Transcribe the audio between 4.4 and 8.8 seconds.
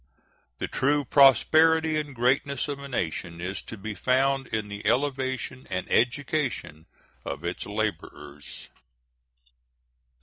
in the elevation and education of its laborers.